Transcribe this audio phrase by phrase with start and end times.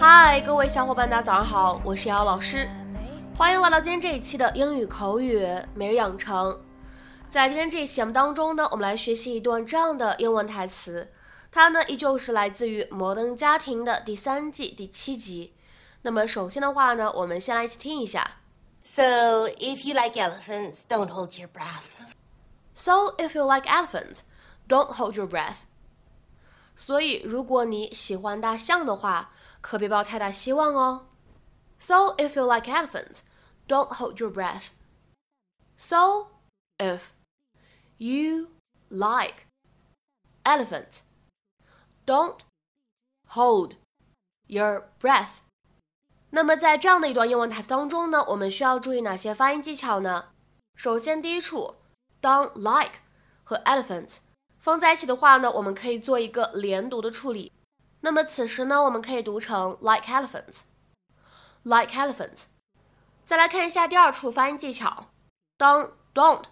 [0.00, 2.68] 嗨，各位小伙伴，大家早上好，我是瑶老师，
[3.36, 5.44] 欢迎来到今天这一期的英语口语
[5.74, 6.60] 每日养成。
[7.28, 11.12] 在今天这一期节目当中呢，我们来学习一段这样的英文台词，
[11.50, 15.52] 它呢依旧是来自于《摩登家庭》的第三季第七集。
[16.02, 18.36] 那么首先的话呢，我们先来一起听一下。
[18.84, 21.98] So if you like elephants, don't hold your breath.
[22.72, 24.20] So if you like elephants,
[24.68, 25.62] don't hold your breath.
[26.76, 31.07] 所以如果你喜欢大象的话，可别抱太大希望哦。
[31.79, 33.19] So if you like elephants,
[33.67, 34.67] don't hold your breath.
[35.75, 36.29] So
[36.77, 37.11] if
[37.97, 38.49] you
[38.89, 39.47] like
[40.43, 40.99] elephant,
[42.05, 42.39] don't
[43.29, 43.75] hold
[44.47, 45.39] your breath.
[46.29, 50.29] 那么在这样的一段英文台词当中呢，我们需要注意哪些发音技巧呢？
[50.75, 51.75] 首先，第一处，
[52.19, 53.01] 当 like
[53.43, 54.17] 和 elephant
[54.57, 57.51] 放在一起的话呢，我们可以做一个连读的处理。
[58.00, 62.44] 那么此时呢，我们可以读成 like elephants，like elephants。
[63.24, 65.06] 再来看一下第二处发音技巧，
[65.56, 66.44] 当 don't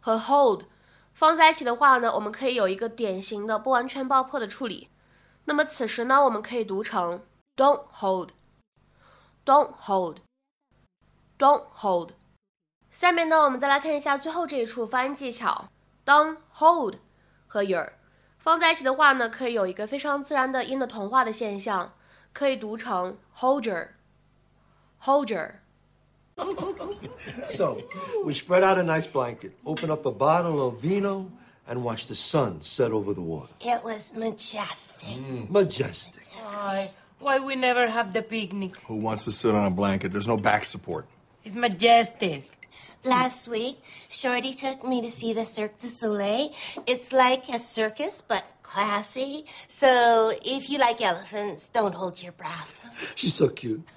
[0.00, 0.64] 和 hold
[1.12, 4.88] 放在一起的话呢，我们可以有一个典型的不完全爆破的处理。
[5.44, 7.24] 那么此时呢，我们可以读成
[7.56, 8.30] don't hold。
[9.42, 10.18] Don't hold,
[11.38, 12.10] don't hold。
[12.90, 15.70] 下面呢，我们再来看一下最后这一处发音技巧。
[16.04, 16.96] 当 hold
[17.48, 17.94] 和 your
[18.39, 21.93] 放在一起的话呢，可以有一个非常自然的音的同化的现象，
[22.33, 23.87] 可以读成 holder,
[25.01, 27.77] holder。So,
[28.25, 31.27] we spread out a nice blanket, open up a bottle of vino,
[31.65, 33.53] and watch the sun set over the water.
[33.61, 35.17] It was majestic.
[35.49, 36.27] Majestic.
[36.43, 36.91] Why?
[37.19, 38.73] Why we never have the picnic?
[38.87, 40.11] Who wants to sit on a blanket?
[40.11, 41.05] There's no back support.
[41.45, 42.43] It's majestic.
[43.04, 46.52] Last week, Shorty took me to see the Cirque du Soleil.
[46.86, 49.46] It's like a circus, but classy.
[49.68, 52.84] So if you like elephants, don't hold your breath.
[53.14, 53.82] She's so cute.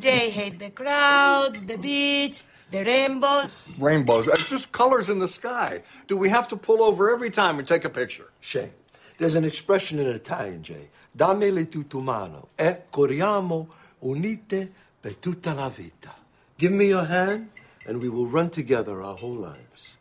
[0.00, 3.68] Jay hate the crowds, the beach, the rainbows.
[3.78, 4.28] Rainbows.
[4.28, 5.82] It's just colors in the sky.
[6.08, 8.30] Do we have to pull over every time we take a picture?
[8.40, 8.70] Shay,
[9.18, 10.88] there's an expression in Italian, Jay.
[11.16, 13.68] Dammi le tue mano e corriamo
[14.00, 14.70] unite
[15.00, 16.14] per tutta la vita.
[16.56, 17.48] Give me your hand,
[17.89, 19.95] and we will run together our whole lives.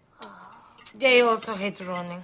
[0.98, 2.22] Jay also hates running.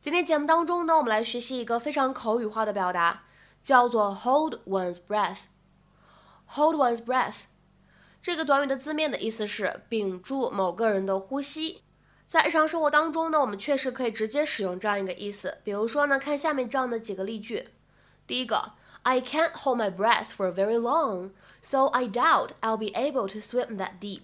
[0.00, 3.24] 今天节目当中呢，我们来学习一个非常口语化的表达，
[3.62, 7.42] 叫做 hold one's breath。hold one's breath
[8.22, 11.82] 这个短语的字面的意思是屏住某个人的呼吸。
[12.28, 15.58] 在日常生活当中呢，我们确实可以直接使用这样一个意思。
[15.64, 17.68] 比如说呢，看下面这样的几个例句。
[18.26, 18.72] 第一个，
[19.02, 23.76] I can't hold my breath for very long, so I doubt I'll be able to swim
[23.78, 24.22] that deep。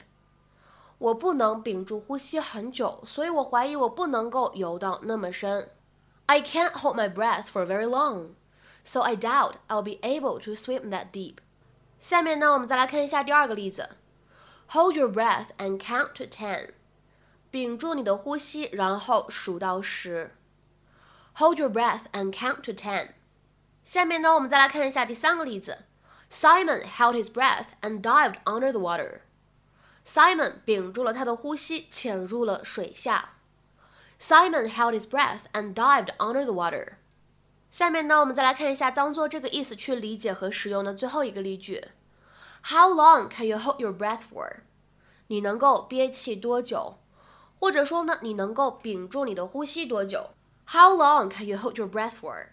[0.98, 5.70] 我不能屏住呼吸很久，所以我怀疑我不能够游到那么深。
[6.26, 8.34] I can't hold my breath for very long,
[8.84, 11.38] so I doubt I'll be able to swim that deep。
[12.00, 13.91] 下面呢，我们再来看一下第二个例子，
[14.70, 16.70] Hold your breath and count to ten。
[17.50, 20.36] 屏住你的呼吸，然后数到十。
[21.34, 23.10] Hold your breath and count to ten。
[23.84, 25.78] 下面呢，我们再来看一下第三个例子。
[26.30, 29.20] Simon held his breath and dived under the water.
[30.07, 33.34] Simon 屏住了他的呼吸，潜入了水下。
[34.22, 36.94] Simon held his breath and dived under the water.
[37.69, 41.90] 下面呢，我们再来看一下当做这个意思去理解和使用的最后一个例句。
[42.63, 44.62] How long can you hold your breath for？
[45.28, 46.97] 你能够憋气多久？
[47.59, 50.29] 或者说呢，你能够屏住你的呼吸多久
[50.67, 52.47] ？How long can you hold your breath for？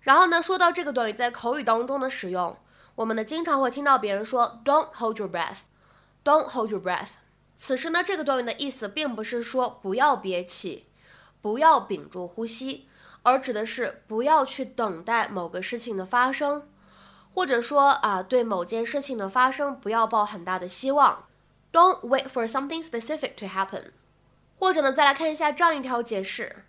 [0.00, 2.58] 然后呢，说到这个短语在口语当中的使用，
[2.96, 5.60] 我们呢经常会听到别人说 "Don't hold your breath
[6.23, 7.11] breath"，"Don't hold your breath"。
[7.57, 10.87] 此时呢，这个短语的意思并不是说不要憋气，
[11.41, 12.89] 不要屏住呼吸，
[13.23, 16.67] 而指的是不要去等待某个事情的发生，
[17.33, 21.25] 或者说啊，对某件事情的发生不要抱很大的希望。
[21.71, 23.91] Don't wait for something specific to happen。
[24.57, 26.65] 或者呢，再来看一下这样一条解释。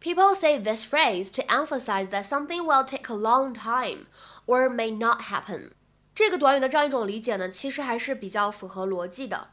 [0.00, 4.06] People say this phrase to emphasize that something will take a long time
[4.46, 5.72] or may not happen。
[6.15, 9.49] 这个短语的这样一种理解呢，其实还是比较符合逻辑的。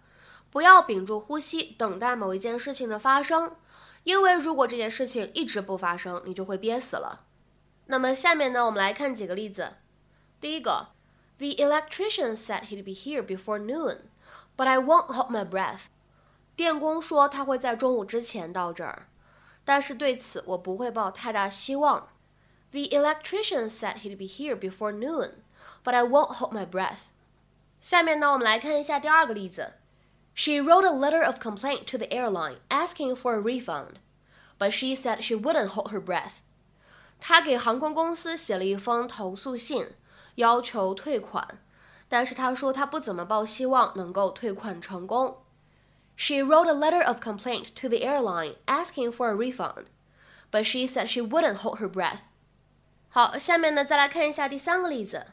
[0.48, 3.56] 不要屏住呼吸，等待某一件事情的发生，
[4.04, 7.24] 因为如果这件事情一直不发生，你就会憋死了。
[7.86, 9.72] 那么下面呢，我们来看几个例子。
[10.40, 10.88] 第一个
[11.38, 14.02] ，The electrician said he'd be here before noon,
[14.56, 15.86] but I won't hold my breath.
[16.54, 19.08] 电工说他会在中午之前到这儿，
[19.64, 22.10] 但是对此我不会抱太大希望。
[22.70, 25.32] The electrician said he'd be here before noon,
[25.83, 27.07] but I won't hold my breath.
[27.79, 29.73] 下面呢，我们来看一下第二个例子。
[30.33, 33.95] She wrote a letter of complaint to the airline asking for a refund,
[34.59, 36.41] but she said she wouldn't hold her breath.
[37.19, 39.87] 她给航空公司写了一封投诉信，
[40.35, 41.59] 要求退款，
[42.07, 45.43] 但是他说他不怎么抱希望能够退款成功。
[46.15, 49.85] She wrote a letter of complaint to the airline asking for a refund,
[50.51, 52.21] but she said she wouldn't hold her breath.
[53.09, 55.27] 好，下面呢再来看一下第三个例子。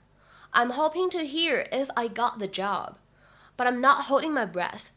[0.53, 2.95] I'm hoping to hear if I got the job,
[3.57, 4.91] but I'm not holding my breath.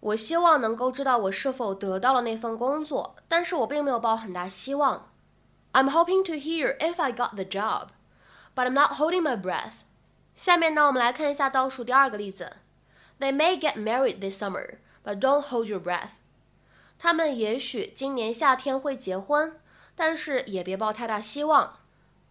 [0.00, 5.10] 我希望能够知道我是否得到了那份工作，但是我并没有抱很大希望。
[5.72, 7.88] I'm hoping to hear if I got the job,
[8.54, 9.84] but I'm not holding my breath.
[10.34, 12.56] 下面呢，我们来看一下倒数第二个例子。
[13.20, 16.12] They may get married this summer, but don't hold your breath.
[16.98, 19.60] 他们也许今年夏天会结婚，
[19.94, 21.78] 但是也别抱太大希望。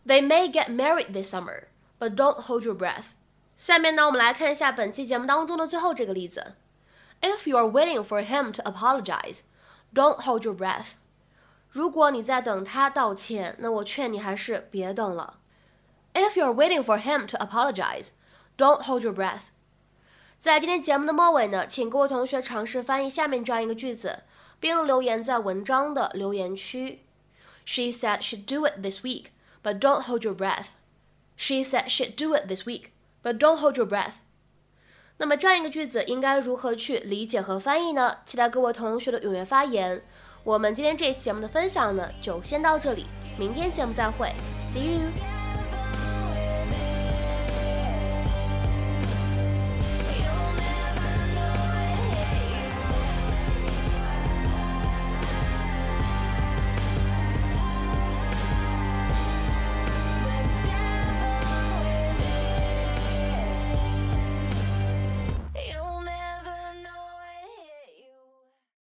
[0.05, 1.65] They may get married this summer,
[1.99, 3.11] but don't hold your breath.
[3.55, 6.55] 下面呢，我们来看一下本期节目当中的最后这个例子。
[7.21, 9.41] If you are waiting for him to apologize,
[9.93, 10.93] don't hold your breath.
[11.69, 15.37] 如果你在等他道歉，那我劝你还是别等了。
[16.13, 18.07] If you are waiting for him to apologize,
[18.57, 19.43] don't hold your breath.
[20.39, 24.23] 在今天节目的末尾呢，请各位同学尝试翻译下面这样一个句子，
[24.59, 27.05] 并留言在文章的留言区。
[27.63, 29.27] She said she'd do it this week,
[29.61, 30.69] but don't hold your breath.
[31.36, 32.92] She said she'd do it this week,
[33.22, 34.14] but don't hold your breath.
[35.18, 38.18] 那么这样一个句子应该如何去理解和翻译呢？
[38.26, 40.02] 期待各位同学的踊跃发言。
[40.44, 43.04] 我们今天这期节目的分享呢，就先到这里，
[43.38, 44.32] 明天节目再会
[44.72, 45.35] ，See you。